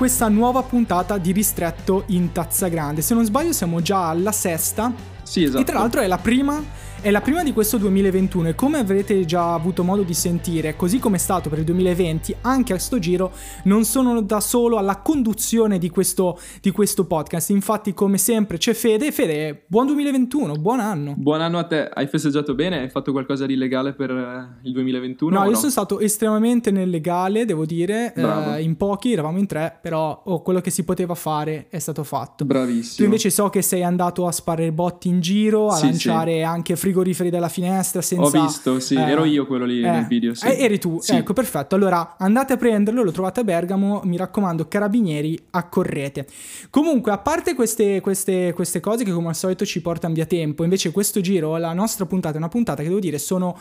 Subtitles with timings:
[0.00, 3.02] questa nuova puntata di Ristretto in Tazza Grande.
[3.02, 4.90] Se non sbaglio siamo già alla sesta.
[5.22, 5.60] Sì, esatto.
[5.60, 6.58] E tra l'altro è la prima
[7.02, 10.98] è la prima di questo 2021 e come avrete già avuto modo di sentire, così
[10.98, 13.32] come è stato per il 2020, anche a sto giro
[13.64, 17.50] non sono da solo alla conduzione di questo, di questo podcast.
[17.50, 19.12] Infatti, come sempre, c'è Fede.
[19.12, 21.14] Fede, buon 2021, buon anno.
[21.16, 21.88] Buon anno a te.
[21.88, 22.80] Hai festeggiato bene?
[22.80, 25.38] Hai fatto qualcosa di legale per eh, il 2021?
[25.38, 25.56] No, io no?
[25.56, 28.12] sono stato estremamente nel legale, devo dire.
[28.14, 32.04] Eh, in pochi, eravamo in tre, però oh, quello che si poteva fare è stato
[32.04, 32.44] fatto.
[32.44, 32.96] Bravissimo.
[32.96, 36.42] Tu invece so che sei andato a sparare botti in giro, a sì, lanciare sì.
[36.42, 38.38] anche free frigoriferi dalla finestra senza...
[38.38, 40.46] Ho visto, sì, eh, ero io quello lì eh, nel video, sì.
[40.46, 41.14] Eh, eri tu, sì.
[41.14, 41.74] ecco, perfetto.
[41.74, 46.26] Allora andate a prenderlo, lo trovate a Bergamo, mi raccomando, carabinieri, accorrete.
[46.68, 50.64] Comunque, a parte queste, queste, queste cose che come al solito ci portano via tempo,
[50.64, 53.56] invece questo giro, la nostra puntata è una puntata che devo dire sono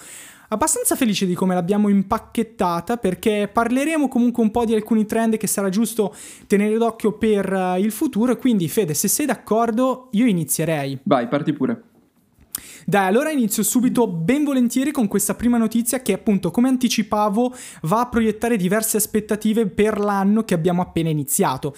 [0.50, 5.46] abbastanza felice di come l'abbiamo impacchettata perché parleremo comunque un po' di alcuni trend che
[5.46, 6.16] sarà giusto
[6.48, 8.36] tenere d'occhio per uh, il futuro.
[8.36, 11.00] Quindi, Fede, se sei d'accordo, io inizierei.
[11.04, 11.84] Vai, parti pure.
[12.90, 18.00] Dai, allora inizio subito ben volentieri con questa prima notizia che appunto, come anticipavo, va
[18.00, 21.76] a proiettare diverse aspettative per l'anno che abbiamo appena iniziato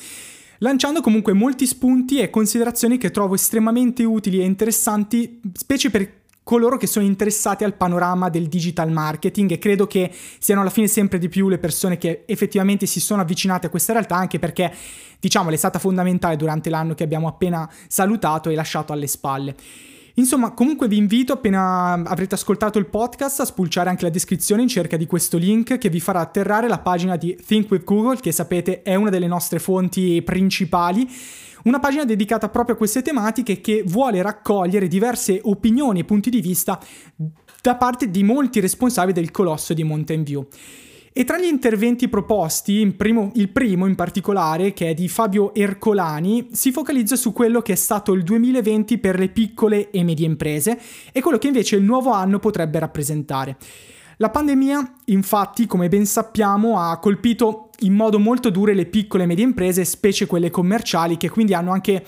[0.59, 6.77] lanciando comunque molti spunti e considerazioni che trovo estremamente utili e interessanti, specie per coloro
[6.77, 11.17] che sono interessati al panorama del digital marketing e credo che siano alla fine sempre
[11.17, 14.73] di più le persone che effettivamente si sono avvicinate a questa realtà anche perché
[15.19, 19.55] diciamo è stata fondamentale durante l'anno che abbiamo appena salutato e lasciato alle spalle.
[20.15, 24.67] Insomma, comunque vi invito appena avrete ascoltato il podcast a spulciare anche la descrizione in
[24.67, 28.31] cerca di questo link che vi farà atterrare la pagina di Think with Google, che
[28.31, 31.09] sapete è una delle nostre fonti principali.
[31.63, 36.41] Una pagina dedicata proprio a queste tematiche che vuole raccogliere diverse opinioni e punti di
[36.41, 36.79] vista
[37.61, 40.47] da parte di molti responsabili del colosso di Mountain View.
[41.13, 46.47] E tra gli interventi proposti, primo, il primo in particolare, che è di Fabio Ercolani,
[46.53, 50.79] si focalizza su quello che è stato il 2020 per le piccole e medie imprese
[51.11, 53.57] e quello che invece il nuovo anno potrebbe rappresentare.
[54.17, 59.25] La pandemia, infatti, come ben sappiamo, ha colpito in modo molto duro le piccole e
[59.25, 62.05] medie imprese, specie quelle commerciali, che quindi hanno anche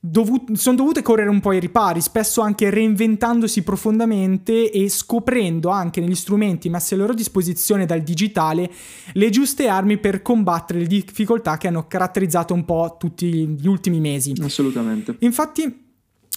[0.00, 6.00] dovut- sono dovute correre un po' ai ripari, spesso anche reinventandosi profondamente e scoprendo anche
[6.00, 8.70] negli strumenti messi a loro disposizione dal digitale
[9.12, 14.00] le giuste armi per combattere le difficoltà che hanno caratterizzato un po' tutti gli ultimi
[14.00, 14.32] mesi.
[14.40, 15.16] Assolutamente.
[15.20, 15.88] Infatti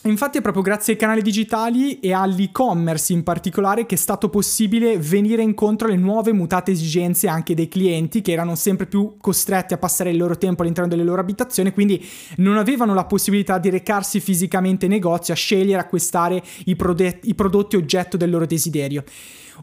[0.06, 4.97] Infatti è proprio grazie ai canali digitali e all'e-commerce in particolare che è stato possibile
[4.97, 9.78] venire incontro alle nuove mutate esigenze anche dei clienti che erano sempre più costretti a
[9.78, 12.06] passare il loro tempo all'interno delle loro abitazioni, quindi
[12.38, 17.34] non avevano la possibilità di recarsi fisicamente in negozio a scegliere, acquistare i, prodotti, i
[17.34, 19.06] prodotti oggetto del loro desiderio.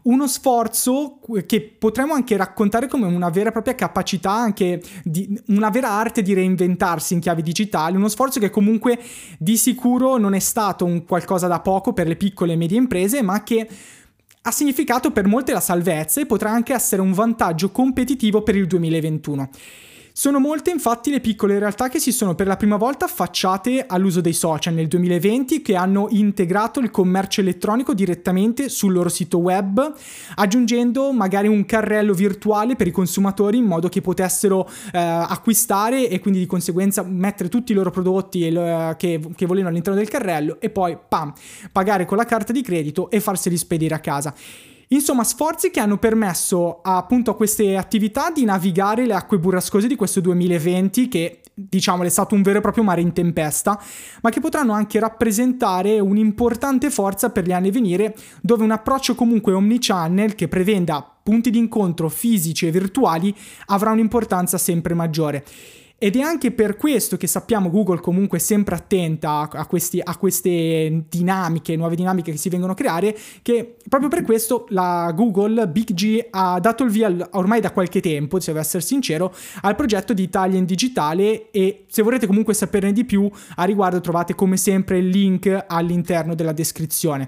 [0.03, 5.69] Uno sforzo che potremmo anche raccontare come una vera e propria capacità, anche di una
[5.69, 8.97] vera arte di reinventarsi in chiave digitale, uno sforzo che comunque
[9.37, 13.21] di sicuro non è stato un qualcosa da poco per le piccole e medie imprese,
[13.21, 13.67] ma che
[14.43, 18.67] ha significato per molte la salvezza e potrà anche essere un vantaggio competitivo per il
[18.67, 19.49] 2021.
[20.13, 24.19] Sono molte infatti le piccole realtà che si sono per la prima volta affacciate all'uso
[24.19, 29.93] dei social nel 2020 che hanno integrato il commercio elettronico direttamente sul loro sito web,
[30.35, 36.19] aggiungendo magari un carrello virtuale per i consumatori in modo che potessero eh, acquistare e
[36.19, 40.57] quindi di conseguenza mettere tutti i loro prodotti eh, che, che volevano all'interno del carrello
[40.59, 41.33] e poi pam,
[41.71, 44.35] pagare con la carta di credito e farseli spedire a casa.
[44.93, 49.95] Insomma, sforzi che hanno permesso appunto a queste attività di navigare le acque burrascose di
[49.95, 53.81] questo 2020 che diciamo è stato un vero e proprio mare in tempesta,
[54.21, 59.15] ma che potranno anche rappresentare un'importante forza per gli anni a venire, dove un approccio
[59.15, 63.33] comunque omnichannel che prevenda punti di incontro fisici e virtuali
[63.67, 65.45] avrà un'importanza sempre maggiore.
[66.03, 70.17] Ed è anche per questo che sappiamo Google comunque è sempre attenta a, questi, a,
[70.17, 75.67] queste dinamiche, nuove dinamiche che si vengono a creare, che proprio per questo la Google
[75.67, 79.31] Big G ha dato il via ormai da qualche tempo, se devo essere sincero,
[79.61, 84.01] al progetto di Italia in digitale e se volete comunque saperne di più a riguardo
[84.01, 87.27] trovate come sempre il link all'interno della descrizione.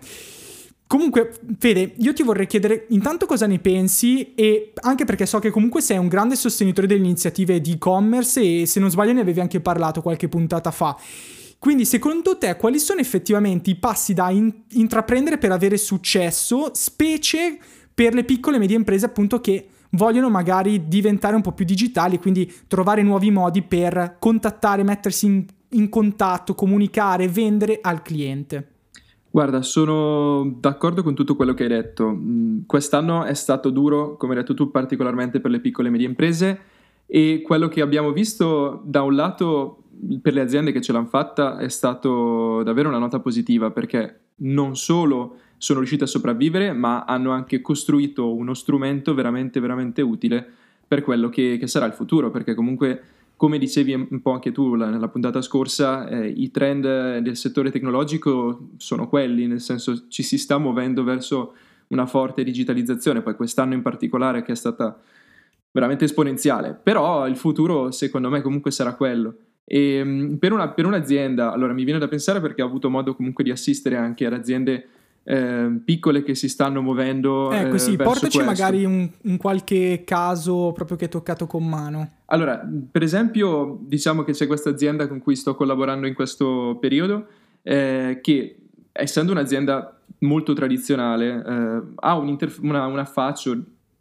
[0.93, 5.49] Comunque, Fede, io ti vorrei chiedere intanto cosa ne pensi e anche perché so che
[5.49, 9.39] comunque sei un grande sostenitore delle iniziative di e-commerce e se non sbaglio ne avevi
[9.39, 10.95] anche parlato qualche puntata fa.
[11.57, 17.57] Quindi, secondo te, quali sono effettivamente i passi da in- intraprendere per avere successo, specie
[17.91, 22.19] per le piccole e medie imprese, appunto, che vogliono magari diventare un po' più digitali,
[22.19, 28.72] quindi trovare nuovi modi per contattare, mettersi in, in contatto, comunicare, vendere al cliente?
[29.33, 32.07] Guarda, sono d'accordo con tutto quello che hai detto.
[32.07, 36.05] Mm, quest'anno è stato duro, come hai detto tu, particolarmente per le piccole e medie
[36.05, 36.59] imprese
[37.07, 39.85] E quello che abbiamo visto da un lato
[40.21, 44.75] per le aziende che ce l'hanno fatta è stato davvero una nota positiva perché non
[44.75, 50.47] solo sono riuscite a sopravvivere, ma hanno anche costruito uno strumento veramente, veramente utile
[50.87, 53.01] per quello che, che sarà il futuro, perché comunque
[53.35, 58.69] come dicevi un po' anche tu nella puntata scorsa, eh, i trend del settore tecnologico
[58.77, 61.53] sono quelli, nel senso ci si sta muovendo verso
[61.87, 64.97] una forte digitalizzazione, poi quest'anno in particolare che è stata
[65.71, 69.35] veramente esponenziale, però il futuro secondo me comunque sarà quello.
[69.65, 73.15] E ehm, per, una, per un'azienda, allora mi viene da pensare perché ho avuto modo
[73.15, 74.87] comunque di assistere anche ad aziende
[75.23, 77.51] eh, piccole che si stanno muovendo.
[77.51, 78.43] Ecco, eh, sì, portaci questo.
[78.43, 82.17] magari un, un, qualche caso proprio che hai toccato con mano.
[82.25, 82.61] Allora,
[82.91, 87.27] per esempio, diciamo che c'è questa azienda con cui sto collaborando in questo periodo,
[87.61, 88.57] eh, che
[88.91, 93.57] essendo un'azienda molto tradizionale, eh, ha un, interf- una, un affaccio,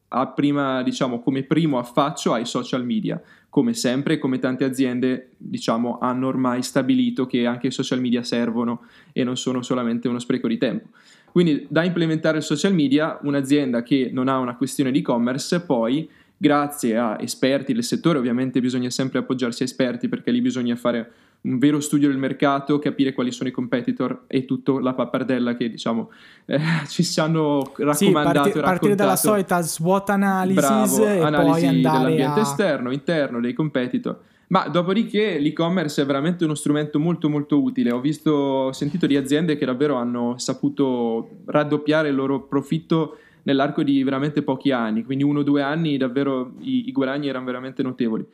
[0.09, 3.21] ha prima, diciamo, come primo affaccio ai social media.
[3.53, 8.87] Come sempre, come tante aziende, diciamo, hanno ormai stabilito che anche i social media servono
[9.13, 10.89] e non sono solamente uno spreco di tempo.
[11.31, 16.09] Quindi da implementare il social media, un'azienda che non ha una questione di e-commerce poi
[16.35, 21.13] grazie a esperti del settore, ovviamente bisogna sempre appoggiarsi a esperti perché lì bisogna fare
[21.43, 25.69] un vero studio del mercato, capire quali sono i competitor e tutta la pappardella che
[25.69, 26.11] diciamo
[26.47, 31.69] eh, ci hanno raccomandato sì, parti, partire dalla solita SWOT analysis Bravo, e analisi poi
[31.69, 32.43] andare dell'ambiente a...
[32.43, 34.21] esterno, interno, dei competitor.
[34.49, 37.91] Ma dopodiché l'e-commerce è veramente uno strumento molto molto utile.
[37.91, 43.83] Ho visto, ho sentito di aziende che davvero hanno saputo raddoppiare il loro profitto nell'arco
[43.83, 47.83] di veramente pochi anni, quindi uno o due anni davvero i, i guadagni erano veramente
[47.83, 48.25] notevoli.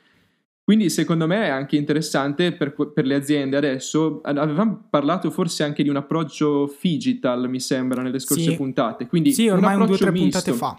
[0.69, 5.83] Quindi secondo me è anche interessante per, per, le aziende adesso, avevamo parlato forse anche
[5.83, 8.55] di un approccio digital, mi sembra, nelle scorse sì.
[8.55, 9.07] puntate.
[9.07, 10.79] Quindi sì, ormai un, un due o tre puntate fa.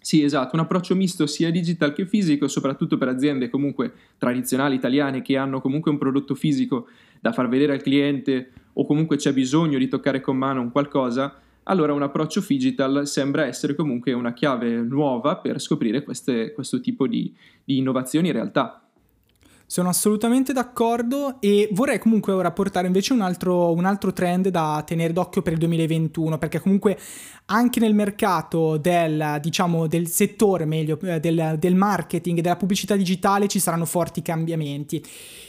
[0.00, 5.20] Sì, esatto, un approccio misto sia digital che fisico, soprattutto per aziende comunque tradizionali italiane
[5.20, 6.86] che hanno comunque un prodotto fisico
[7.20, 11.40] da far vedere al cliente o comunque c'è bisogno di toccare con mano un qualcosa
[11.64, 17.06] allora un approccio digital sembra essere comunque una chiave nuova per scoprire queste, questo tipo
[17.06, 17.34] di,
[17.64, 18.85] di innovazioni in realtà.
[19.68, 24.84] Sono assolutamente d'accordo e vorrei comunque ora portare invece un altro, un altro, trend da
[24.86, 26.96] tenere d'occhio per il 2021 perché comunque
[27.46, 32.94] anche nel mercato del, diciamo, del settore, meglio, eh, del, del marketing e della pubblicità
[32.94, 35.04] digitale ci saranno forti cambiamenti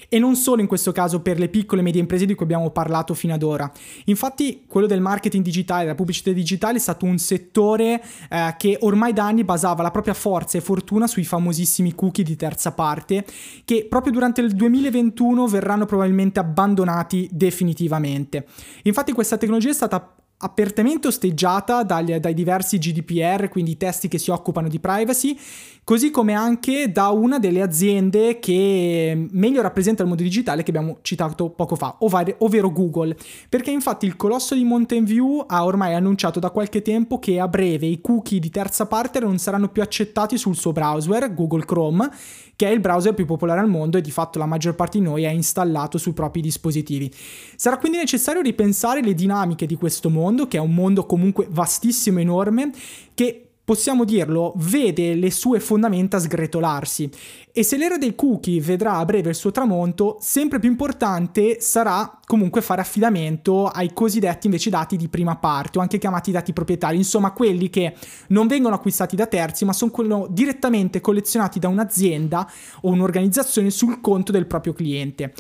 [0.09, 2.69] e non solo in questo caso per le piccole e medie imprese di cui abbiamo
[2.69, 3.71] parlato fino ad ora.
[4.05, 9.13] Infatti quello del marketing digitale, della pubblicità digitale è stato un settore eh, che ormai
[9.13, 13.25] da anni basava la propria forza e fortuna sui famosissimi cookie di terza parte
[13.65, 18.45] che proprio durante il 2021 verranno probabilmente abbandonati definitivamente.
[18.83, 24.29] Infatti questa tecnologia è stata apertamente osteggiata dagli, dai diversi GDPR, quindi testi che si
[24.29, 25.37] occupano di privacy,
[25.83, 30.99] così come anche da una delle aziende che meglio rappresenta il mondo digitale che abbiamo
[31.01, 33.15] citato poco fa, ovvero Google,
[33.49, 37.47] perché infatti il colosso di Mountain View ha ormai annunciato da qualche tempo che a
[37.47, 42.09] breve i cookie di terza parte non saranno più accettati sul suo browser, Google Chrome,
[42.57, 45.03] che è il browser più popolare al mondo e di fatto la maggior parte di
[45.03, 47.09] noi ha installato sui propri dispositivi.
[47.55, 52.19] Sarà quindi necessario ripensare le dinamiche di questo mondo, che è un mondo comunque vastissimo,
[52.19, 52.71] enorme,
[53.13, 57.09] che possiamo dirlo, vede le sue fondamenta sgretolarsi.
[57.51, 62.17] E se l'era dei cookie vedrà a breve il suo tramonto, sempre più importante sarà
[62.25, 66.95] comunque fare affidamento ai cosiddetti invece dati di prima parte, o anche chiamati dati proprietari,
[66.95, 67.93] insomma quelli che
[68.27, 72.49] non vengono acquistati da terzi, ma sono direttamente collezionati da un'azienda
[72.83, 75.33] o un'organizzazione sul conto del proprio cliente.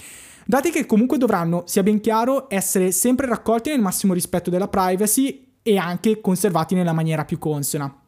[0.45, 5.47] Dati che comunque dovranno, sia ben chiaro, essere sempre raccolti nel massimo rispetto della privacy
[5.63, 8.01] e anche conservati nella maniera più consona.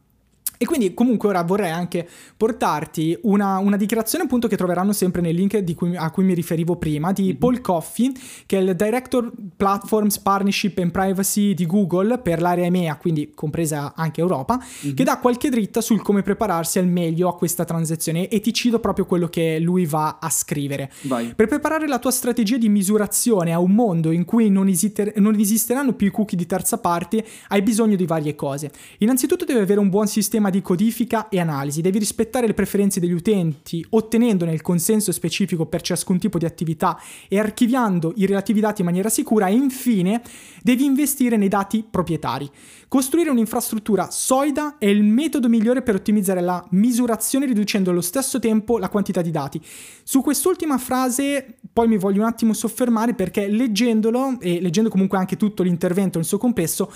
[0.62, 5.34] E quindi comunque ora vorrei anche portarti una, una dichiarazione appunto che troveranno sempre nel
[5.34, 7.36] link cui, a cui mi riferivo prima di mm-hmm.
[7.36, 8.12] Paul Coffey,
[8.44, 13.94] che è il Director Platforms Partnership and Privacy di Google per l'area EMEA, quindi compresa
[13.96, 14.94] anche Europa, mm-hmm.
[14.94, 18.80] che dà qualche dritta sul come prepararsi al meglio a questa transazione e ti cito
[18.80, 20.92] proprio quello che lui va a scrivere.
[21.04, 21.32] Vai.
[21.34, 25.34] Per preparare la tua strategia di misurazione a un mondo in cui non, esiter- non
[25.38, 28.70] esisteranno più i cookie di terza parte, hai bisogno di varie cose.
[28.98, 31.80] Innanzitutto devi avere un buon sistema di codifica e analisi.
[31.80, 37.00] Devi rispettare le preferenze degli utenti, ottenendone il consenso specifico per ciascun tipo di attività
[37.28, 39.46] e archiviando i relativi dati in maniera sicura.
[39.46, 40.22] E infine,
[40.62, 42.50] devi investire nei dati proprietari.
[42.88, 48.78] Costruire un'infrastruttura solida è il metodo migliore per ottimizzare la misurazione riducendo allo stesso tempo
[48.78, 49.60] la quantità di dati.
[50.02, 55.36] Su quest'ultima frase poi mi voglio un attimo soffermare perché leggendolo e leggendo comunque anche
[55.36, 56.92] tutto l'intervento nel suo complesso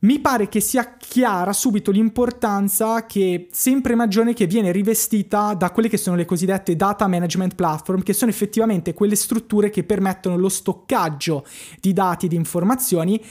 [0.00, 5.88] mi pare che sia chiara subito l'importanza che sempre maggiore che viene rivestita da quelle
[5.88, 10.50] che sono le cosiddette data management platform, che sono effettivamente quelle strutture che permettono lo
[10.50, 11.46] stoccaggio
[11.80, 13.22] di dati e di informazioni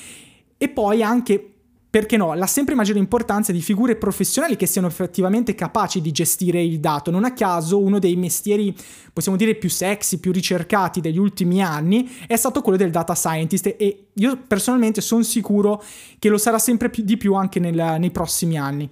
[0.57, 1.55] e poi anche
[1.96, 6.62] perché no, la sempre maggiore importanza di figure professionali che siano effettivamente capaci di gestire
[6.62, 7.10] il dato.
[7.10, 8.75] Non a caso uno dei mestieri,
[9.14, 13.75] possiamo dire, più sexy, più ricercati degli ultimi anni è stato quello del data scientist
[13.78, 15.82] e io personalmente sono sicuro
[16.20, 18.90] che lo sarà sempre più di più anche nel, nei prossimi anni.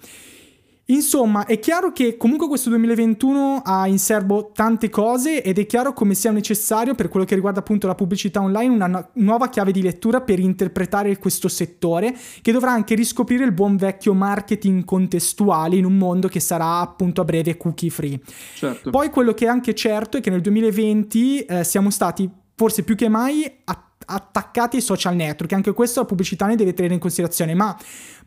[0.88, 5.94] Insomma, è chiaro che comunque questo 2021 ha in serbo tante cose ed è chiaro
[5.94, 9.72] come sia necessario per quello che riguarda appunto la pubblicità online una no- nuova chiave
[9.72, 15.78] di lettura per interpretare questo settore che dovrà anche riscoprire il buon vecchio marketing contestuale
[15.78, 18.20] in un mondo che sarà appunto a breve cookie free.
[18.56, 18.90] Certo.
[18.90, 22.96] Poi quello che è anche certo è che nel 2020 eh, siamo stati forse più
[22.96, 27.00] che mai attenti attaccati ai social network, anche questo la pubblicità ne deve tenere in
[27.00, 27.78] considerazione, ma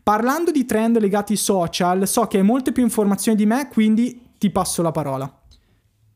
[0.01, 4.21] parlando di trend legati ai social, so che hai molte più informazioni di me, quindi
[4.37, 5.41] ti passo la parola.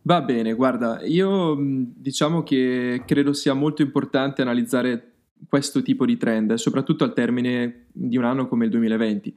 [0.03, 5.11] Va bene, guarda, io diciamo che credo sia molto importante analizzare
[5.47, 9.35] questo tipo di trend, soprattutto al termine di un anno come il 2020.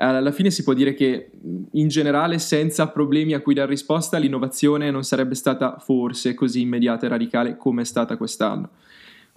[0.00, 1.32] Alla fine si può dire che
[1.72, 7.06] in generale senza problemi a cui dare risposta l'innovazione non sarebbe stata forse così immediata
[7.06, 8.70] e radicale come è stata quest'anno.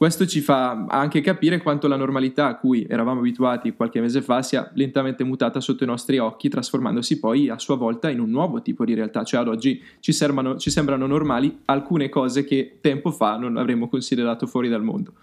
[0.02, 4.42] Questo ci fa anche capire quanto la normalità a cui eravamo abituati qualche mese fa
[4.42, 8.64] sia lentamente mutata sotto i nostri occhi, trasformandosi poi a sua volta in un nuovo
[8.64, 9.24] tipo di realtà.
[9.24, 13.88] Cioè ad oggi ci, servano, ci sembrano normali alcune cose che tempo fa non avremmo
[13.90, 15.14] considerato fuori dal mondo.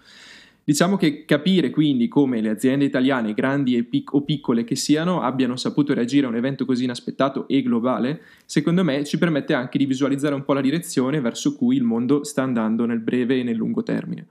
[0.63, 5.57] Diciamo che capire quindi come le aziende italiane, grandi pic- o piccole che siano, abbiano
[5.57, 9.85] saputo reagire a un evento così inaspettato e globale, secondo me ci permette anche di
[9.85, 13.57] visualizzare un po' la direzione verso cui il mondo sta andando nel breve e nel
[13.57, 14.25] lungo termine.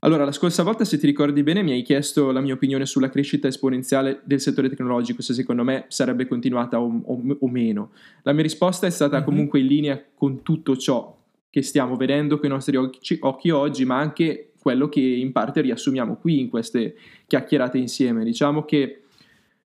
[0.00, 3.10] Allora, la scorsa volta, se ti ricordi bene, mi hai chiesto la mia opinione sulla
[3.10, 7.90] crescita esponenziale del settore tecnologico, se secondo me sarebbe continuata o, o, o meno.
[8.22, 9.24] La mia risposta è stata mm-hmm.
[9.24, 11.16] comunque in linea con tutto ciò
[11.50, 15.60] che stiamo vedendo con i nostri occhi, occhi oggi, ma anche quello che in parte
[15.60, 16.94] riassumiamo qui in queste
[17.26, 18.24] chiacchierate insieme.
[18.24, 19.02] Diciamo che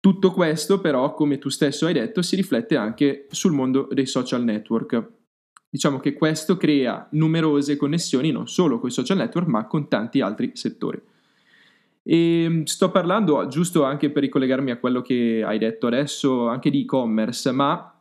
[0.00, 4.42] tutto questo, però, come tu stesso hai detto, si riflette anche sul mondo dei social
[4.42, 5.04] network.
[5.76, 10.23] Diciamo che questo crea numerose connessioni non solo con i social network, ma con tanti
[10.23, 10.99] altri settori.
[12.02, 16.71] E mm, sto parlando, giusto anche per ricollegarmi a quello che hai detto adesso, anche
[16.71, 17.95] di e-commerce, ma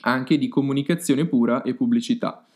[0.00, 2.48] anche di comunicazione pura e pubblicità.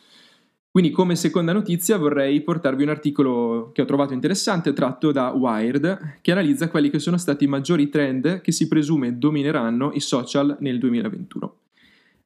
[0.69, 6.19] Quindi come seconda notizia vorrei portarvi un articolo che ho trovato interessante tratto da Wired
[6.21, 10.57] che analizza quelli che sono stati i maggiori trend che si presume domineranno i social
[10.59, 11.59] nel 2021.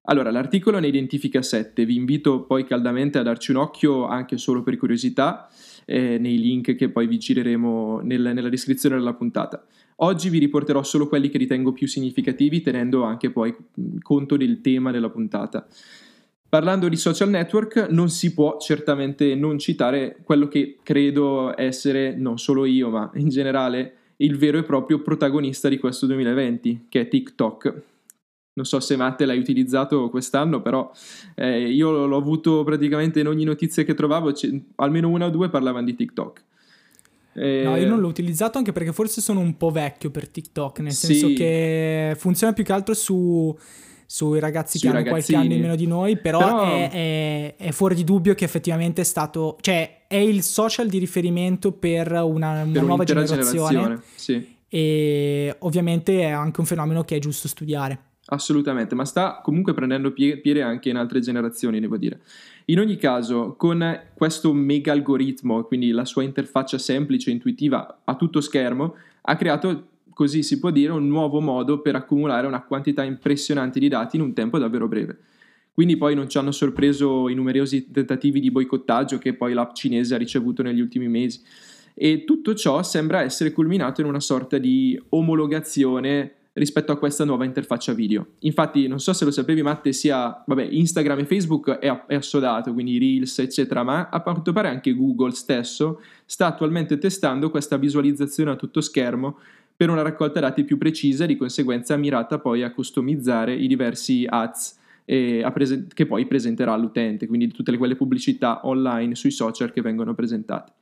[0.07, 4.65] Allora, l'articolo ne identifica sette, vi invito poi caldamente a darci un occhio anche solo
[4.65, 5.49] per curiosità
[5.85, 9.65] eh, nei link che poi vi gireremo nel, nella descrizione della puntata.
[9.97, 13.55] Oggi vi riporterò solo quelli che ritengo più significativi, tenendo anche poi
[14.01, 15.65] conto del tema della puntata.
[16.49, 22.39] Parlando di social network, non si può certamente non citare quello che credo essere, non
[22.39, 27.09] solo io, ma in generale, il vero e proprio protagonista di questo 2020, che è
[27.09, 27.83] TikTok
[28.55, 30.91] non so se Matte l'hai utilizzato quest'anno, però
[31.35, 34.33] eh, io l'ho avuto praticamente in ogni notizia che trovavo,
[34.77, 36.45] almeno una o due parlavano di TikTok.
[37.35, 40.81] Eh, no, io non l'ho utilizzato anche perché forse sono un po' vecchio per TikTok,
[40.81, 41.07] nel sì.
[41.07, 43.57] senso che funziona più che altro su,
[44.05, 46.75] sui ragazzi Sui che hanno qualche anno in meno di noi, però, però...
[46.75, 50.99] È, è, è, fuori di dubbio che effettivamente è stato, cioè è il social di
[50.99, 54.57] riferimento per una, una per nuova generazione, generazione sì.
[54.69, 58.11] e ovviamente è anche un fenomeno che è giusto studiare.
[58.27, 62.21] Assolutamente, ma sta comunque prendendo piede anche in altre generazioni, devo dire.
[62.67, 68.15] In ogni caso, con questo mega algoritmo, quindi la sua interfaccia semplice e intuitiva a
[68.15, 73.03] tutto schermo, ha creato, così si può dire, un nuovo modo per accumulare una quantità
[73.03, 75.19] impressionante di dati in un tempo davvero breve.
[75.75, 80.15] Quindi poi non ci hanno sorpreso i numerosi tentativi di boicottaggio che poi l'app cinese
[80.15, 81.41] ha ricevuto negli ultimi mesi.
[81.95, 87.45] E tutto ciò sembra essere culminato in una sorta di omologazione rispetto a questa nuova
[87.45, 88.29] interfaccia video.
[88.41, 92.73] Infatti, non so se lo sapevi, Matte, sia vabbè, Instagram e Facebook è, è assodato,
[92.73, 98.51] quindi Reels, eccetera, ma a quanto pare anche Google stesso sta attualmente testando questa visualizzazione
[98.51, 99.39] a tutto schermo
[99.75, 104.27] per una raccolta dati più precisa e di conseguenza mirata poi a customizzare i diversi
[104.29, 104.81] ads
[105.53, 110.73] prese- che poi presenterà all'utente, quindi tutte quelle pubblicità online sui social che vengono presentate.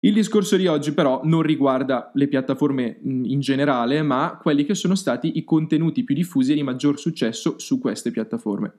[0.00, 4.94] Il discorso di oggi però non riguarda le piattaforme in generale, ma quelli che sono
[4.94, 8.74] stati i contenuti più diffusi e di maggior successo su queste piattaforme.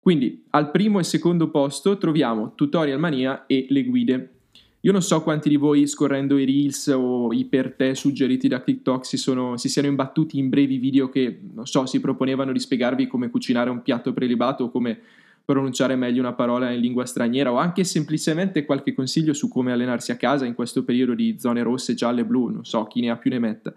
[0.00, 4.30] Quindi al primo e secondo posto troviamo Tutorial Mania e le guide.
[4.80, 8.60] Io non so quanti di voi scorrendo i reels o i per te suggeriti da
[8.60, 12.58] TikTok si, sono, si siano imbattuti in brevi video che, non so, si proponevano di
[12.58, 15.00] spiegarvi come cucinare un piatto prelibato o come
[15.44, 20.10] pronunciare meglio una parola in lingua straniera o anche semplicemente qualche consiglio su come allenarsi
[20.10, 23.10] a casa in questo periodo di zone rosse, gialle e blu, non so chi ne
[23.10, 23.74] ha più ne metta.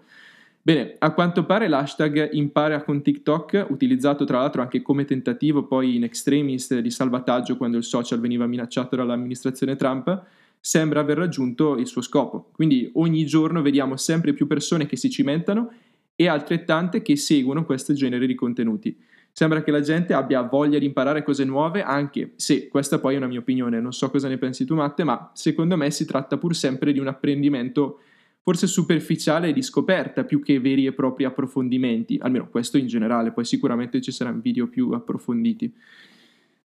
[0.60, 5.96] Bene, a quanto pare l'hashtag impara con TikTok, utilizzato tra l'altro anche come tentativo poi
[5.96, 10.24] in extremis di salvataggio quando il social veniva minacciato dall'amministrazione Trump,
[10.60, 12.50] sembra aver raggiunto il suo scopo.
[12.52, 15.70] Quindi ogni giorno vediamo sempre più persone che si cimentano
[16.14, 18.94] e altrettante che seguono questo genere di contenuti.
[19.38, 23.18] Sembra che la gente abbia voglia di imparare cose nuove, anche se questa poi è
[23.18, 26.38] una mia opinione, non so cosa ne pensi tu Matte, ma secondo me si tratta
[26.38, 28.00] pur sempre di un apprendimento
[28.42, 33.30] forse superficiale e di scoperta più che veri e propri approfondimenti, almeno questo in generale,
[33.30, 35.72] poi sicuramente ci saranno video più approfonditi.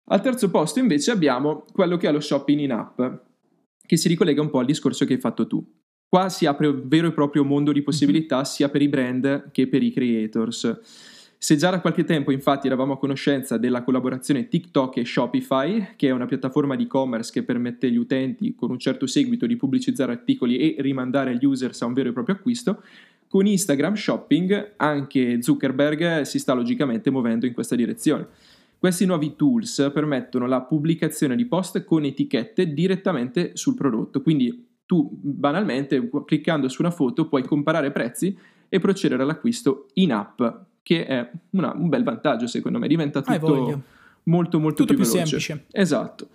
[0.07, 3.01] Al terzo posto invece abbiamo quello che è lo shopping in app,
[3.87, 5.65] che si ricollega un po' al discorso che hai fatto tu.
[6.09, 9.69] Qua si apre un vero e proprio mondo di possibilità sia per i brand che
[9.69, 11.15] per i creators.
[11.39, 16.09] Se già da qualche tempo infatti eravamo a conoscenza della collaborazione TikTok e Shopify, che
[16.09, 20.13] è una piattaforma di e-commerce che permette agli utenti con un certo seguito di pubblicizzare
[20.13, 22.83] articoli e rimandare gli users a un vero e proprio acquisto,
[23.29, 28.27] con Instagram Shopping anche Zuckerberg si sta logicamente muovendo in questa direzione.
[28.79, 35.11] Questi nuovi tools permettono la pubblicazione di post con etichette direttamente sul prodotto, quindi tu
[35.13, 38.37] banalmente cliccando su una foto puoi comparare prezzi
[38.69, 40.43] e procedere all'acquisto in app,
[40.83, 43.83] che è una, un bel vantaggio secondo me, diventa tutto
[44.29, 45.67] molto molto tutto più, più semplice.
[45.71, 46.29] Esatto.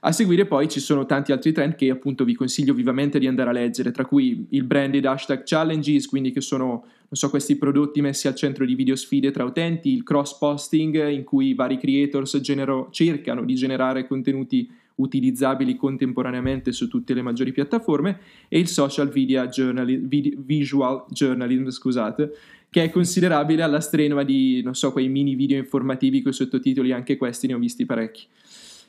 [0.00, 3.50] A seguire poi ci sono tanti altri trend che appunto vi consiglio vivamente di andare
[3.50, 8.00] a leggere, tra cui il branded hashtag challenges, quindi che sono, non so, questi prodotti
[8.00, 11.78] messi al centro di video sfide tra utenti, il cross posting in cui i vari
[11.78, 18.68] creators genero, cercano di generare contenuti utilizzabili contemporaneamente su tutte le maggiori piattaforme e il
[18.68, 22.32] social video journalism, video, visual journalism, scusate,
[22.70, 27.16] che è considerabile alla strenua di, non so, quei mini video informativi con sottotitoli, anche
[27.16, 28.26] questi ne ho visti parecchi.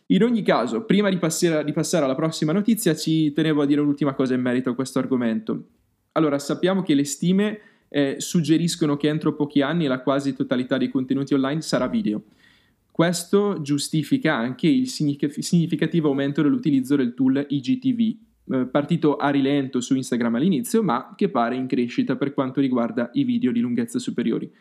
[0.08, 3.82] In ogni caso, prima di passare, di passare alla prossima notizia, ci tenevo a dire
[3.82, 5.63] un'ultima cosa in merito a questo argomento.
[6.13, 10.89] Allora, sappiamo che le stime eh, suggeriscono che entro pochi anni la quasi totalità dei
[10.89, 12.24] contenuti online sarà video.
[12.99, 19.95] Questo giustifica anche il significativo aumento dell'utilizzo del tool IGTV, eh, partito a rilento su
[19.95, 24.51] Instagram all'inizio, ma che pare in crescita per quanto riguarda i video di lunghezza superiori.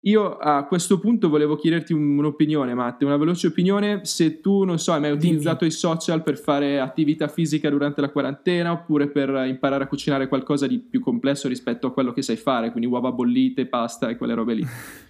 [0.00, 4.00] Io a questo punto volevo chiederti un'opinione, Matte, una veloce opinione.
[4.02, 5.70] Se tu, non so, hai mai utilizzato Dimmi.
[5.70, 10.66] i social per fare attività fisica durante la quarantena oppure per imparare a cucinare qualcosa
[10.66, 14.34] di più complesso rispetto a quello che sai fare, quindi uova bollite, pasta e quelle
[14.34, 14.66] robe lì.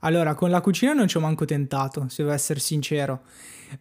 [0.00, 3.22] Allora, con la cucina non ci ho manco tentato, se devo essere sincero.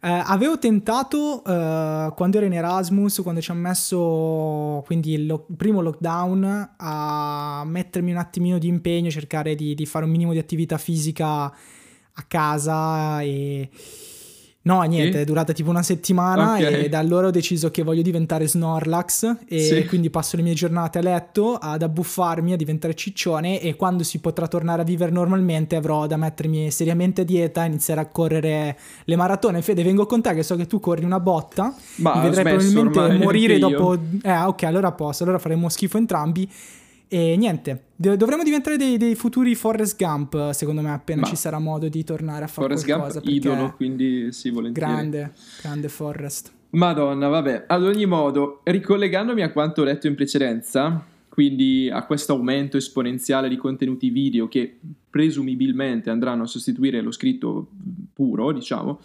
[0.02, 5.46] Eh, avevo tentato eh, quando ero in Erasmus, quando ci ho messo quindi il, lo-
[5.56, 10.40] primo lockdown, a mettermi un attimino di impegno, cercare di, di fare un minimo di
[10.40, 13.70] attività fisica a casa e
[14.68, 15.22] No, niente, sì?
[15.22, 16.84] è durata tipo una settimana okay.
[16.84, 19.86] e da allora ho deciso che voglio diventare Snorlax e sì.
[19.86, 24.20] quindi passo le mie giornate a letto ad abbuffarmi, a diventare ciccione e quando si
[24.20, 28.78] potrà tornare a vivere normalmente avrò da mettermi seriamente a dieta e iniziare a correre
[29.06, 29.62] le maratone.
[29.62, 33.18] Fede, vengo con te che so che tu corri una botta, Ma mi vedrai probabilmente
[33.24, 33.98] morire dopo...
[34.22, 36.50] Eh, ok, allora posso, allora faremo schifo entrambi
[37.08, 41.60] e niente, dovremmo diventare dei, dei, futuri Forrest Gump, secondo me, appena Ma ci sarà
[41.60, 43.20] modo di tornare a fare Forrest qualcosa.
[43.22, 44.92] Forrest Gump, idolo, quindi sì, volentieri.
[44.92, 46.52] Grande, grande Forrest.
[46.72, 47.64] Madonna, vabbè.
[47.68, 53.48] Ad ogni modo, ricollegandomi a quanto ho detto in precedenza, quindi a questo aumento esponenziale
[53.48, 54.78] di contenuti video che
[55.10, 57.70] presumibilmente andranno a sostituire lo scritto
[58.14, 59.00] puro, diciamo,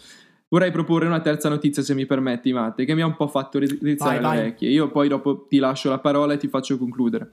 [0.53, 3.57] vorrei proporre una terza notizia, se mi permetti, Matte, che mi ha un po' fatto
[3.57, 4.69] rizzare le orecchie.
[4.69, 7.31] Io poi dopo ti lascio la parola e ti faccio concludere.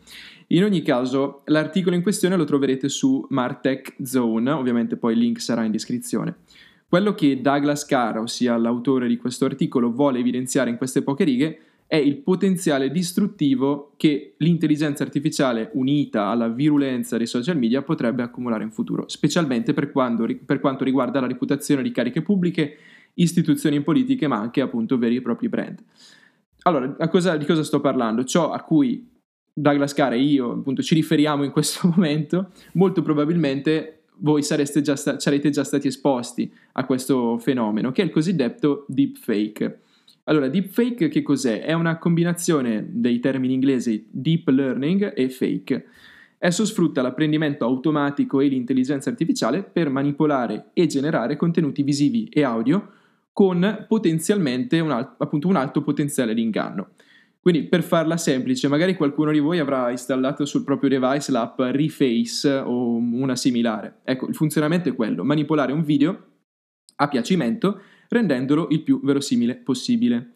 [0.49, 5.39] In ogni caso, l'articolo in questione lo troverete su Martech Zone, ovviamente poi il link
[5.39, 6.35] sarà in descrizione.
[6.89, 11.59] Quello che Douglas Carr, ossia l'autore di questo articolo, vuole evidenziare in queste poche righe
[11.87, 18.63] è il potenziale distruttivo che l'intelligenza artificiale unita alla virulenza dei social media potrebbe accumulare
[18.63, 22.77] in futuro, specialmente per, quando, per quanto riguarda la reputazione di cariche pubbliche,
[23.23, 25.83] istituzioni politiche, ma anche appunto veri e propri brand.
[26.63, 28.25] Allora, cosa, di cosa sto parlando?
[28.25, 29.09] Ciò a cui
[29.53, 35.19] Douglas Carr e io appunto ci riferiamo in questo momento, molto probabilmente voi già sta-
[35.19, 39.81] sarete già stati esposti a questo fenomeno, che è il cosiddetto deepfake.
[40.25, 41.63] Allora, deepfake che cos'è?
[41.63, 45.87] È una combinazione dei termini inglesi deep learning e fake.
[46.39, 52.93] Esso sfrutta l'apprendimento automatico e l'intelligenza artificiale per manipolare e generare contenuti visivi e audio
[53.33, 56.91] con potenzialmente un, al- appunto un alto potenziale di inganno.
[57.41, 62.51] Quindi per farla semplice, magari qualcuno di voi avrà installato sul proprio device l'app Reface
[62.51, 64.01] o una similare.
[64.05, 66.27] Ecco, il funzionamento è quello, manipolare un video
[66.97, 70.33] a piacimento rendendolo il più verosimile possibile.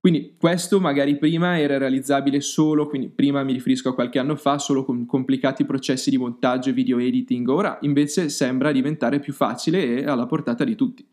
[0.00, 4.58] Quindi questo magari prima era realizzabile solo, quindi prima mi riferisco a qualche anno fa,
[4.58, 9.98] solo con complicati processi di montaggio e video editing, ora invece sembra diventare più facile
[10.00, 11.06] e alla portata di tutti.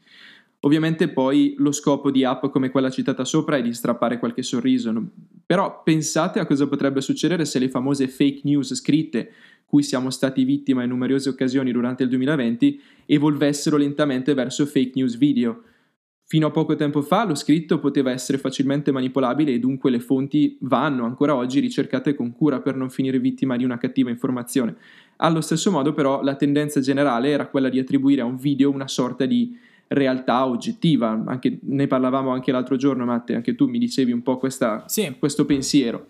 [0.62, 4.94] Ovviamente poi lo scopo di app come quella citata sopra è di strappare qualche sorriso,
[5.46, 9.32] però pensate a cosa potrebbe succedere se le famose fake news scritte,
[9.66, 15.16] cui siamo stati vittima in numerose occasioni durante il 2020, evolvessero lentamente verso fake news
[15.16, 15.64] video.
[16.26, 20.58] Fino a poco tempo fa lo scritto poteva essere facilmente manipolabile e dunque le fonti
[20.62, 24.76] vanno ancora oggi ricercate con cura per non finire vittima di una cattiva informazione.
[25.18, 28.88] Allo stesso modo però la tendenza generale era quella di attribuire a un video una
[28.88, 29.58] sorta di
[29.90, 31.22] realtà oggettiva.
[31.26, 35.16] Anche, ne parlavamo anche l'altro giorno, Matte, anche tu mi dicevi un po' questa, sì.
[35.20, 36.08] questo pensiero.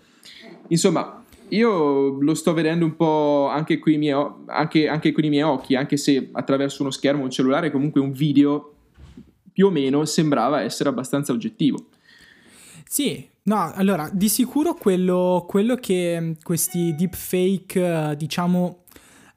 [0.67, 5.43] Insomma, io lo sto vedendo un po' anche con, miei, anche, anche con i miei
[5.43, 8.75] occhi, anche se attraverso uno schermo, un cellulare, comunque un video
[9.51, 11.87] più o meno sembrava essere abbastanza oggettivo.
[12.85, 18.83] Sì, no, allora, di sicuro quello, quello che questi deepfake, diciamo,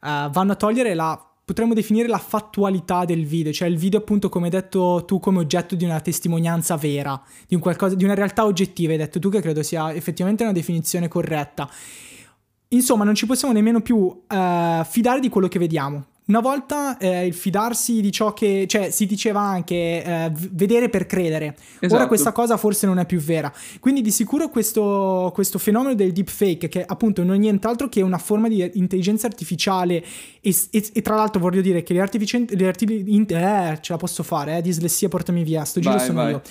[0.00, 4.30] uh, vanno a togliere la potremmo definire la fattualità del video, cioè il video appunto
[4.30, 8.14] come hai detto tu come oggetto di una testimonianza vera, di, un qualcosa, di una
[8.14, 11.68] realtà oggettiva, hai detto tu che credo sia effettivamente una definizione corretta.
[12.68, 16.06] Insomma, non ci possiamo nemmeno più uh, fidare di quello che vediamo.
[16.24, 21.06] Una volta eh, il fidarsi di ciò che, cioè si diceva anche eh, vedere per
[21.06, 21.94] credere, esatto.
[21.94, 26.12] ora questa cosa forse non è più vera, quindi di sicuro questo, questo, fenomeno del
[26.12, 30.04] deepfake che appunto non è nient'altro che una forma di intelligenza artificiale
[30.40, 33.98] e, e, e tra l'altro voglio dire che le artificiali, le artificiali eh, ce la
[33.98, 36.30] posso fare, eh, dislessia portami via, sto giro vai, sono vai.
[36.30, 36.42] io.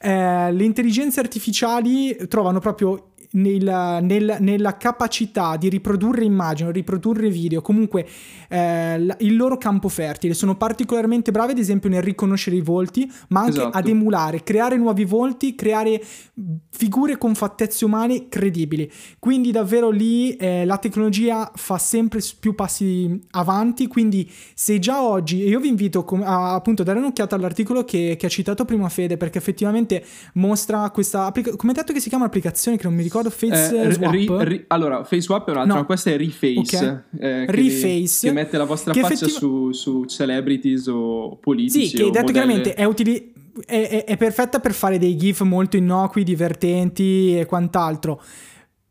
[0.00, 7.60] Eh, le intelligenze artificiali trovano proprio nel, nel, nella capacità di riprodurre immagini, riprodurre video,
[7.60, 8.06] comunque
[8.48, 10.34] eh, il loro campo fertile.
[10.34, 13.76] Sono particolarmente bravi, ad esempio, nel riconoscere i volti, ma anche esatto.
[13.76, 16.02] ad emulare, creare nuovi volti, creare
[16.70, 18.90] figure con fattezze umane credibili.
[19.18, 23.86] Quindi davvero lì eh, la tecnologia fa sempre più passi avanti.
[23.88, 28.16] Quindi se già oggi, e io vi invito a, appunto a dare un'occhiata all'articolo che,
[28.18, 32.24] che ha citato prima Fede, perché effettivamente mostra questa applicazione, come detto che si chiama
[32.24, 34.12] applicazione che non mi ricordo ricordo Face eh, Swap.
[34.12, 35.80] Ri, ri, allora, Face Swap è un'altra, no.
[35.80, 36.76] ma questa è Reface.
[36.76, 37.42] Okay.
[37.42, 38.26] Eh, che, Reface.
[38.26, 41.88] Che mette la vostra faccia effettiv- su, su, celebrities o politici.
[41.88, 42.32] Sì, che detto modelle...
[42.32, 43.32] chiaramente è utile.
[43.66, 48.22] È, è, è, perfetta per fare dei GIF molto innocui, divertenti e quant'altro.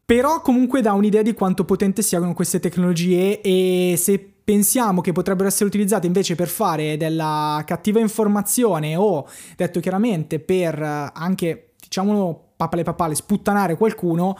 [0.04, 5.50] Però comunque dà un'idea di quanto potente siano queste tecnologie e se pensiamo che potrebbero
[5.50, 10.82] essere utilizzate invece per fare della cattiva informazione o, detto chiaramente, per
[11.14, 14.38] anche, diciamolo, papale papale, sputtanare qualcuno,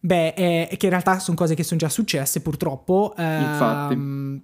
[0.00, 3.12] beh, è che in realtà sono cose che sono già successe purtroppo.
[3.18, 3.92] Infatti.
[3.92, 4.42] Ehm,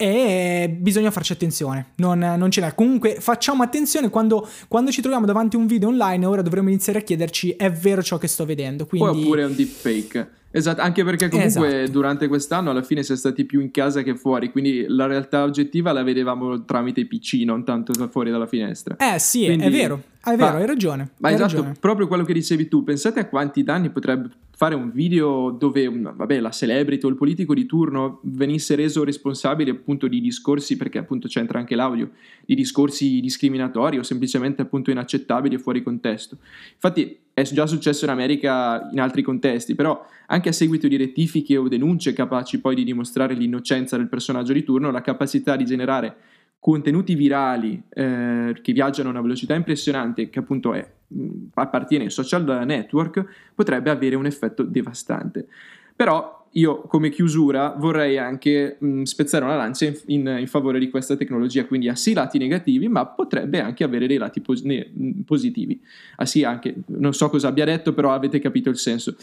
[0.00, 2.72] e bisogna farci attenzione, non, non ce n'è.
[2.72, 7.00] Comunque facciamo attenzione quando, quando, ci troviamo davanti a un video online, ora dovremmo iniziare
[7.00, 8.86] a chiederci è vero ciò che sto vedendo.
[8.86, 9.22] Quindi...
[9.22, 10.30] Oppure è un deepfake.
[10.58, 11.90] Esatto, anche perché comunque esatto.
[11.92, 15.92] durante quest'anno alla fine siamo stati più in casa che fuori, quindi la realtà oggettiva
[15.92, 18.96] la vedevamo tramite i PC, non tanto da fuori dalla finestra.
[18.96, 19.64] Eh sì, quindi...
[19.64, 21.10] è vero, è vero, ma, hai ragione.
[21.18, 21.76] Ma hai esatto, ragione.
[21.78, 26.40] proprio quello che dicevi tu, pensate a quanti danni potrebbe fare un video dove vabbè,
[26.40, 31.28] la celebrity o il politico di turno venisse reso responsabile appunto di discorsi, perché appunto
[31.28, 32.10] c'entra anche l'audio,
[32.44, 36.38] di discorsi discriminatori o semplicemente appunto inaccettabili e fuori contesto.
[36.74, 41.56] Infatti è già successo in America in altri contesti, però anche a seguito di rettifiche
[41.56, 46.16] o denunce capaci poi di dimostrare l'innocenza del personaggio di turno, la capacità di generare
[46.58, 50.86] contenuti virali eh, che viaggiano a una velocità impressionante, che appunto è,
[51.54, 53.24] appartiene ai social network,
[53.54, 55.46] potrebbe avere un effetto devastante.
[55.94, 60.88] Però io come chiusura vorrei anche mh, spezzare una lancia in, in, in, favore di
[60.88, 64.90] questa tecnologia, quindi ha sì lati negativi, ma potrebbe anche avere dei lati pos- ne,
[65.24, 65.80] positivi.
[66.16, 69.16] Ha sì anche, non so cosa abbia detto, però avete capito il senso.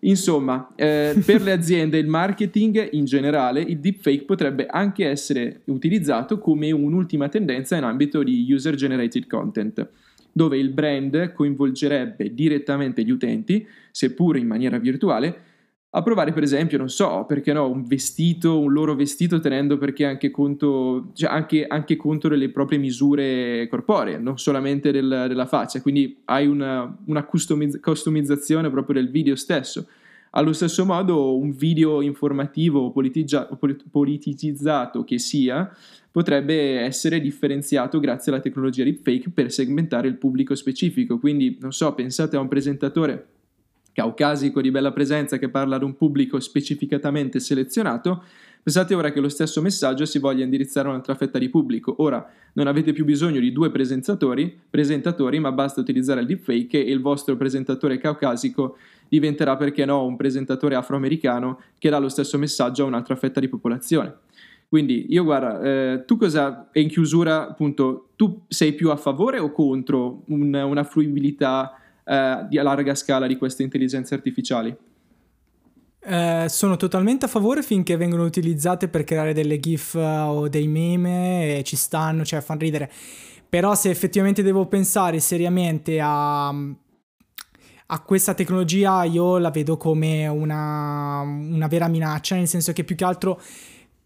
[0.00, 5.62] Insomma, eh, per le aziende e il marketing in generale, il deepfake potrebbe anche essere
[5.64, 9.88] utilizzato come un'ultima tendenza in ambito di user generated content
[10.30, 15.47] dove il brand coinvolgerebbe direttamente gli utenti, seppur in maniera virtuale,
[15.90, 20.04] a provare per esempio, non so, perché no, un vestito, un loro vestito tenendo perché
[20.04, 25.80] anche conto, cioè anche, anche conto delle proprie misure corporee, non solamente del, della faccia,
[25.80, 29.88] quindi hai una, una customiz- customizzazione proprio del video stesso.
[30.32, 33.48] Allo stesso modo un video informativo o politigia-
[33.90, 35.74] politicizzato che sia
[36.10, 41.94] potrebbe essere differenziato grazie alla tecnologia deepfake per segmentare il pubblico specifico, quindi non so,
[41.94, 43.26] pensate a un presentatore
[43.98, 48.22] caucasico di bella presenza che parla ad un pubblico specificatamente selezionato,
[48.62, 51.96] pensate ora che lo stesso messaggio si voglia indirizzare a un'altra fetta di pubblico.
[51.98, 57.00] Ora non avete più bisogno di due presentatori, ma basta utilizzare il deepfake e il
[57.00, 58.76] vostro presentatore caucasico
[59.08, 63.48] diventerà, perché no, un presentatore afroamericano che dà lo stesso messaggio a un'altra fetta di
[63.48, 64.14] popolazione.
[64.68, 69.40] Quindi io guarda, eh, tu cosa, e in chiusura appunto, tu sei più a favore
[69.40, 71.72] o contro un, una fruibilità
[72.08, 74.74] eh, di, a larga scala di queste intelligenze artificiali?
[76.00, 80.66] Eh, sono totalmente a favore finché vengono utilizzate per creare delle GIF uh, o dei
[80.66, 82.90] meme e ci stanno, cioè fanno ridere.
[83.46, 91.20] Però se effettivamente devo pensare seriamente a, a questa tecnologia, io la vedo come una,
[91.20, 93.40] una vera minaccia, nel senso che più che altro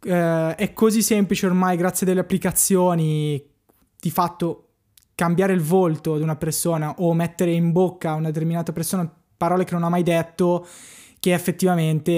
[0.04, 3.44] eh, è così semplice ormai, grazie alle applicazioni,
[4.00, 4.71] di fatto
[5.22, 9.62] cambiare il volto ad una persona o mettere in bocca a una determinata persona parole
[9.62, 10.66] che non ha mai detto,
[11.20, 12.12] che effettivamente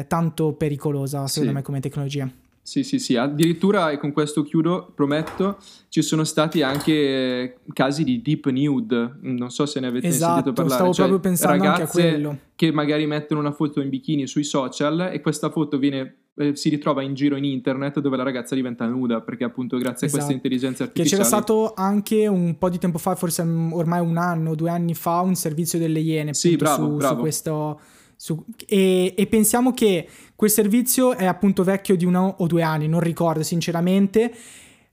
[0.00, 1.56] è tanto pericolosa, secondo sì.
[1.56, 2.26] me, come tecnologia.
[2.62, 5.58] Sì, sì, sì, addirittura, e con questo chiudo, prometto,
[5.90, 10.52] ci sono stati anche casi di deep nude, non so se ne avete esatto, sentito
[10.54, 10.78] parlare.
[10.78, 12.38] stavo cioè, proprio pensando anche a quello.
[12.54, 16.70] che magari mettono una foto in bikini sui social e questa foto viene eh, si
[16.70, 20.22] ritrova in giro in internet dove la ragazza diventa nuda perché appunto grazie esatto.
[20.22, 20.46] a queste esatto.
[20.46, 24.54] intelligenze artificiali che c'era stato anche un po' di tempo fa forse ormai un anno
[24.54, 27.14] due anni fa un servizio delle Iene sì, bravo, su, bravo.
[27.14, 27.80] su questo
[28.16, 32.88] su, e, e, pensiamo che quel servizio è appunto vecchio di uno o due anni
[32.88, 34.32] non ricordo sinceramente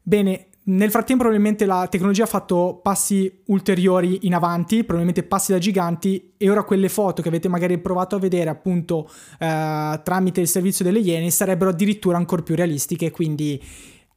[0.01, 5.57] bene nel frattempo probabilmente la tecnologia ha fatto passi ulteriori in avanti, probabilmente passi da
[5.57, 10.47] giganti e ora quelle foto che avete magari provato a vedere appunto eh, tramite il
[10.47, 13.61] servizio delle Iene sarebbero addirittura ancora più realistiche, quindi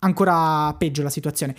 [0.01, 1.55] ancora peggio la situazione.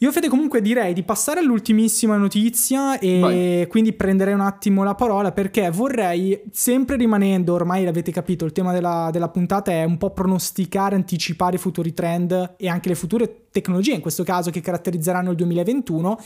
[0.00, 3.66] Io Fede comunque direi di passare all'ultimissima notizia e Vai.
[3.66, 8.74] quindi prenderei un attimo la parola perché vorrei, sempre rimanendo, ormai l'avete capito, il tema
[8.74, 13.46] della, della puntata è un po' pronosticare, anticipare i futuri trend e anche le future
[13.50, 16.20] tecnologie, in questo caso che caratterizzeranno il 2021,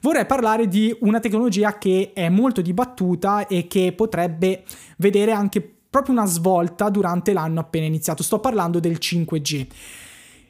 [0.00, 4.64] vorrei parlare di una tecnologia che è molto dibattuta e che potrebbe
[4.96, 8.24] vedere anche proprio una svolta durante l'anno appena iniziato.
[8.24, 9.66] Sto parlando del 5G.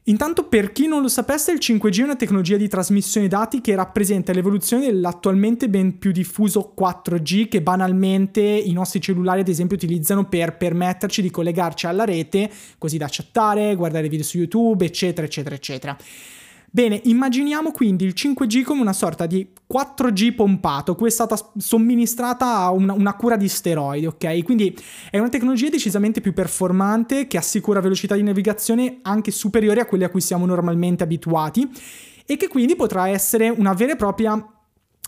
[0.06, 3.76] Intanto, per chi non lo sapesse, il 5G è una tecnologia di trasmissione dati che
[3.76, 10.28] rappresenta l'evoluzione dell'attualmente ben più diffuso 4G che banalmente i nostri cellulari, ad esempio, utilizzano
[10.28, 15.54] per permetterci di collegarci alla rete, così da chattare, guardare video su YouTube, eccetera, eccetera,
[15.54, 15.96] eccetera.
[16.74, 22.70] Bene, immaginiamo quindi il 5G come una sorta di 4G pompato, cui è stata somministrata
[22.70, 24.42] una, una, cura di steroidi, ok?
[24.42, 24.74] Quindi
[25.10, 30.06] è una tecnologia decisamente più performante che assicura velocità di navigazione anche superiori a quelle
[30.06, 31.68] a cui siamo normalmente abituati
[32.24, 34.42] e che quindi potrà essere una vera e propria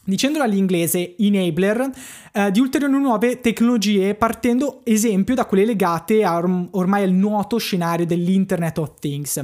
[0.05, 1.91] dicendolo all'inglese, enabler
[2.35, 6.37] eh, di ulteriori nuove tecnologie partendo esempio da quelle legate a
[6.73, 9.43] ormai al nuoto scenario dell'Internet of Things.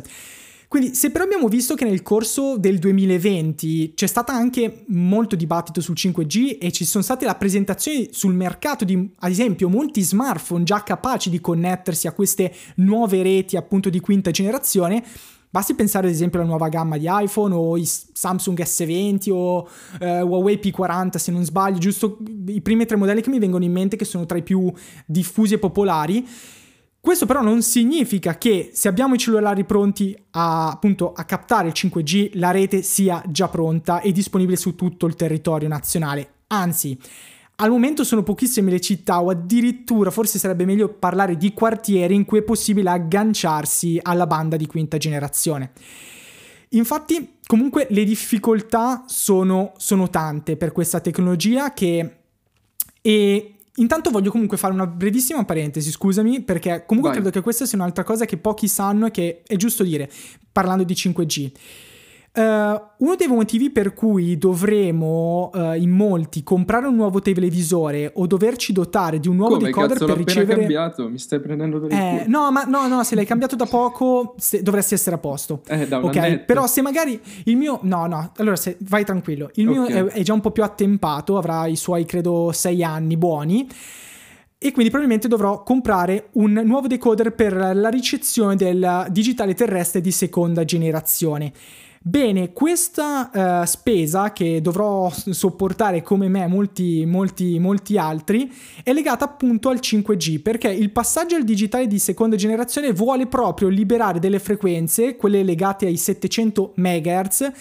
[0.71, 5.81] Quindi, se però abbiamo visto che nel corso del 2020 c'è stato anche molto dibattito
[5.81, 10.63] sul 5G e ci sono state la presentazione sul mercato di, ad esempio, molti smartphone
[10.63, 15.03] già capaci di connettersi a queste nuove reti appunto di quinta generazione,
[15.53, 20.21] Basti pensare ad esempio alla nuova gamma di iPhone o i Samsung S20 o eh,
[20.21, 23.97] Huawei P40 se non sbaglio, giusto i primi tre modelli che mi vengono in mente
[23.97, 24.73] che sono tra i più
[25.05, 26.25] diffusi e popolari.
[27.03, 31.75] Questo però non significa che se abbiamo i cellulari pronti a, appunto, a captare il
[31.75, 36.33] 5G, la rete sia già pronta e disponibile su tutto il territorio nazionale.
[36.49, 36.99] Anzi,
[37.57, 42.27] al momento sono pochissime le città o addirittura forse sarebbe meglio parlare di quartieri in
[42.27, 45.73] cui è possibile agganciarsi alla banda di quinta generazione.
[46.71, 52.17] Infatti, comunque, le difficoltà sono, sono tante per questa tecnologia che...
[53.03, 57.21] E Intanto voglio comunque fare una brevissima parentesi, scusami, perché comunque Vai.
[57.21, 60.11] credo che questa sia un'altra cosa che pochi sanno e che è giusto dire,
[60.53, 61.53] parlando di 5G.
[62.33, 68.29] Uh, uno dei motivi per cui dovremo uh, in molti comprare un nuovo televisore o
[68.29, 71.93] doverci dotare di un nuovo Come, decoder cazzo, per ricevere cambiato, mi stai prendendo per
[71.93, 74.62] eh, No, ma no, no, se l'hai cambiato da poco se...
[74.62, 75.62] dovresti essere a posto.
[75.66, 78.77] Eh, da ok, però se magari il mio no, no, allora se...
[78.83, 79.51] vai tranquillo.
[79.55, 83.16] Il mio è, è già un po' più attempato, avrà i suoi credo sei anni
[83.16, 83.69] buoni
[84.57, 90.12] e quindi probabilmente dovrò comprare un nuovo decoder per la ricezione del digitale terrestre di
[90.12, 91.53] seconda generazione.
[92.03, 98.51] Bene, questa uh, spesa che dovrò sopportare come me molti, molti, molti altri
[98.83, 103.69] è legata appunto al 5G perché il passaggio al digitale di seconda generazione vuole proprio
[103.69, 107.53] liberare delle frequenze, quelle legate ai 700 MHz,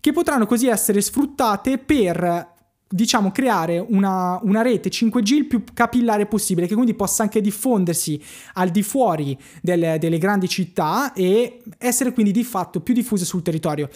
[0.00, 2.53] che potranno così essere sfruttate per
[2.94, 8.22] diciamo, creare una, una, rete 5G il più capillare possibile, che quindi possa anche diffondersi
[8.54, 13.42] al di fuori del, delle grandi città e essere quindi di fatto più diffuse sul
[13.42, 13.88] territorio.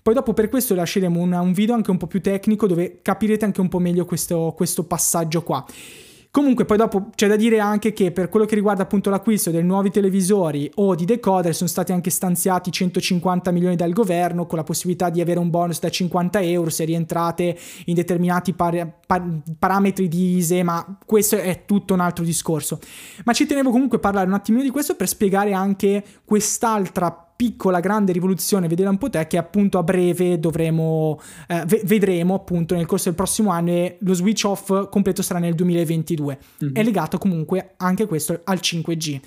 [0.00, 3.44] Poi dopo per questo lasceremo un, un video anche un po' più tecnico dove capirete
[3.44, 5.62] anche un po' meglio questo, questo passaggio qua.
[6.36, 9.64] Comunque poi dopo c'è da dire anche che per quello che riguarda appunto l'acquisto dei
[9.64, 14.62] nuovi televisori o di decoder sono stati anche stanziati 150 milioni dal governo con la
[14.62, 20.08] possibilità di avere un bonus da 50 euro se rientrate in determinati par- par- parametri
[20.08, 22.80] di ISE, ma questo è tutto un altro discorso.
[23.24, 27.80] Ma ci tenevo comunque a parlare un attimino di questo per spiegare anche quest'altra piccola
[27.80, 32.74] grande rivoluzione, vedela un po' te, che appunto a breve dovremo, eh, v- vedremo appunto
[32.74, 36.38] nel corso del prossimo anno e lo switch off completo sarà nel 2022.
[36.64, 36.74] Mm-hmm.
[36.74, 39.20] È legato comunque anche questo al 5G.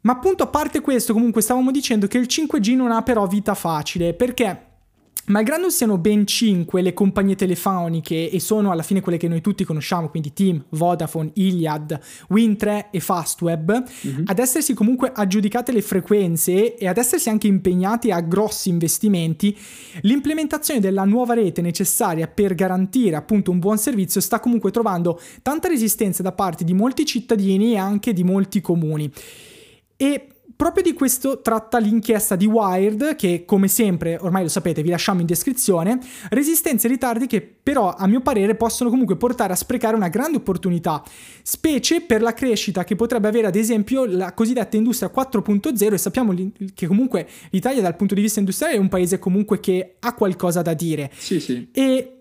[0.00, 3.54] Ma appunto a parte questo, comunque stavamo dicendo che il 5G non ha però vita
[3.54, 4.72] facile, perché
[5.26, 9.64] Malgrado siano ben 5 le compagnie telefoniche e sono alla fine quelle che noi tutti
[9.64, 11.98] conosciamo, quindi Team, Vodafone, Iliad,
[12.30, 14.24] Win3 e Fastweb, mm-hmm.
[14.26, 19.56] ad essersi comunque aggiudicate le frequenze e ad essersi anche impegnati a grossi investimenti,
[20.02, 25.68] l'implementazione della nuova rete necessaria per garantire appunto un buon servizio sta comunque trovando tanta
[25.68, 29.10] resistenza da parte di molti cittadini e anche di molti comuni.
[29.96, 34.90] E Proprio di questo tratta l'inchiesta di Wired, che come sempre, ormai lo sapete, vi
[34.90, 35.98] lasciamo in descrizione,
[36.30, 40.36] resistenze e ritardi che però a mio parere possono comunque portare a sprecare una grande
[40.36, 41.02] opportunità,
[41.42, 46.34] specie per la crescita che potrebbe avere ad esempio la cosiddetta industria 4.0 e sappiamo
[46.74, 50.62] che comunque l'Italia dal punto di vista industriale è un paese comunque che ha qualcosa
[50.62, 51.10] da dire.
[51.16, 51.68] Sì, sì.
[51.72, 52.18] E,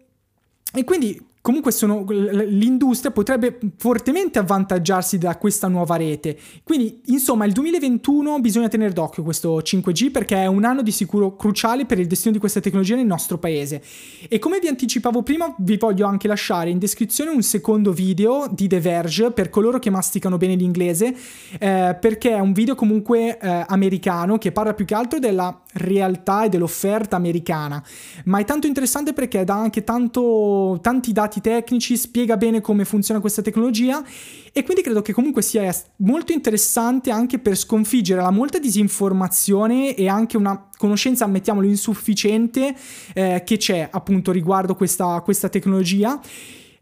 [0.73, 6.37] e quindi comunque sono, l'industria potrebbe fortemente avvantaggiarsi da questa nuova rete.
[6.63, 11.35] Quindi, insomma, il 2021 bisogna tenere d'occhio questo 5G perché è un anno di sicuro
[11.35, 13.83] cruciale per il destino di questa tecnologia nel nostro paese.
[14.29, 18.69] E come vi anticipavo prima, vi voglio anche lasciare in descrizione un secondo video di
[18.69, 21.13] The Verge per coloro che masticano bene l'inglese,
[21.59, 26.45] eh, perché è un video comunque eh, americano che parla più che altro della realtà
[26.45, 27.83] e dell'offerta americana,
[28.25, 32.85] ma è tanto interessante perché dà anche tanto, tanti dati dati tecnici, spiega bene come
[32.85, 34.03] funziona questa tecnologia
[34.51, 40.07] e quindi credo che comunque sia molto interessante anche per sconfiggere la molta disinformazione e
[40.07, 42.75] anche una conoscenza, ammettiamolo, insufficiente
[43.13, 46.19] eh, che c'è appunto riguardo questa, questa tecnologia.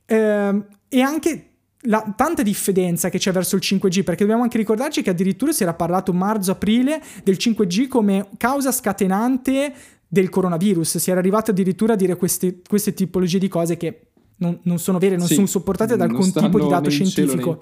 [0.06, 1.46] Eh, e anche
[1.86, 5.64] la tanta diffidenza che c'è verso il 5G, perché dobbiamo anche ricordarci che addirittura si
[5.64, 9.74] era parlato marzo-aprile del 5G come causa scatenante
[10.12, 14.11] del coronavirus, si era arrivato addirittura a dire queste, queste tipologie di cose che
[14.41, 17.58] non, non sono vere, non sì, sono supportate da alcun tipo di dato scientifico.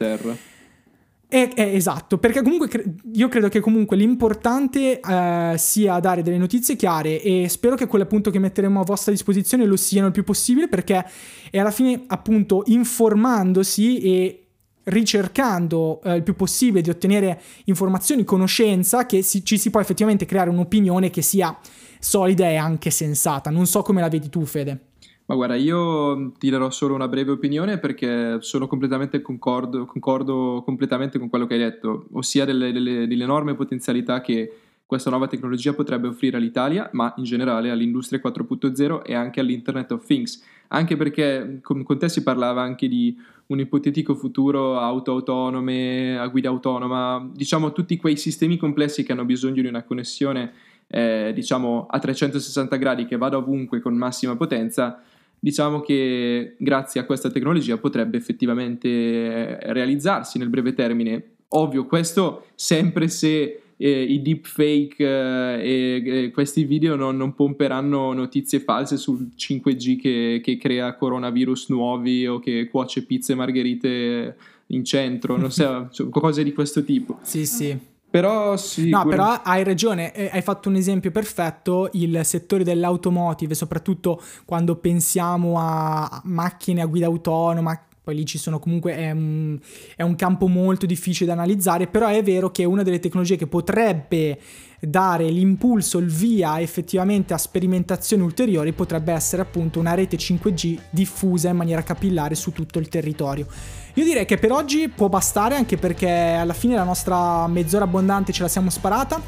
[1.27, 6.39] È, è, esatto, perché comunque cre- io credo che comunque l'importante eh, sia dare delle
[6.39, 10.13] notizie chiare e spero che quelle appunto che metteremo a vostra disposizione lo siano il
[10.13, 11.05] più possibile perché
[11.51, 14.47] è alla fine appunto informandosi e
[14.85, 20.25] ricercando eh, il più possibile di ottenere informazioni, conoscenza, che si, ci si può effettivamente
[20.25, 21.55] creare un'opinione che sia
[21.99, 23.51] solida e anche sensata.
[23.51, 24.88] Non so come la vedi tu, Fede.
[25.29, 31.19] Ma guarda, io ti darò solo una breve opinione perché sono completamente concordo, concordo completamente
[31.19, 34.51] con quello che hai detto, ossia delle, delle, delle enormi potenzialità che
[34.87, 40.03] questa nuova tecnologia potrebbe offrire all'Italia, ma in generale all'industria 4.0 e anche all'Internet of
[40.03, 40.43] Things.
[40.69, 43.15] Anche perché con, con te si parlava anche di
[43.47, 49.25] un ipotetico futuro auto autonome, a guida autonoma, diciamo tutti quei sistemi complessi che hanno
[49.25, 50.53] bisogno di una connessione
[50.91, 55.03] eh, diciamo a 360 gradi che vada ovunque con massima potenza
[55.39, 61.36] diciamo che grazie a questa tecnologia potrebbe effettivamente eh, realizzarsi nel breve termine.
[61.49, 68.12] Ovvio, questo sempre se eh, i deepfake eh, e, e, questi video non, non, pomperanno
[68.13, 74.35] notizie false sul 5G che, che, crea coronavirus nuovi o che cuoce pizze e margherite
[74.67, 77.19] in centro, non so, cioè, cose di questo tipo.
[77.21, 77.77] Sì, sì.
[78.10, 78.89] Però sì.
[78.89, 84.77] No, però hai ragione, eh, hai fatto un esempio perfetto, il settore dell'automotive, soprattutto quando
[84.77, 87.79] pensiamo a macchine a guida autonoma,
[88.10, 89.60] poi lì ci sono comunque, è un,
[89.95, 93.35] è un campo molto difficile da analizzare, però è vero che è una delle tecnologie
[93.35, 94.39] che potrebbe
[94.79, 101.49] dare l'impulso, il via effettivamente a sperimentazioni ulteriori potrebbe essere appunto una rete 5G diffusa
[101.49, 103.45] in maniera capillare su tutto il territorio.
[103.93, 108.31] Io direi che per oggi può bastare anche perché alla fine la nostra mezz'ora abbondante
[108.31, 109.21] ce la siamo sparata.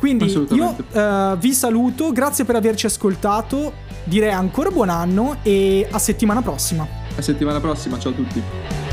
[0.00, 3.72] Quindi io uh, vi saluto, grazie per averci ascoltato,
[4.02, 7.01] direi ancora buon anno e a settimana prossima.
[7.16, 8.91] A settimana prossima, ciao a tutti.